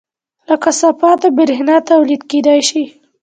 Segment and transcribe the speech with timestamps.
[0.47, 2.83] له کثافاتو بریښنا تولید کیدی شي